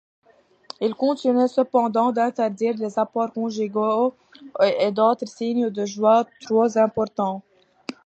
Ils 0.79 0.95
continuaient 0.95 1.47
cependant 1.47 2.11
d'interdire 2.11 2.73
les 2.75 2.87
rapports 2.87 3.31
conjugaux 3.31 4.15
et 4.63 4.91
d'autres 4.91 5.27
signes 5.27 5.69
de 5.69 5.85
joie 5.85 6.25
trop 6.39 6.75
importants. 6.79 7.43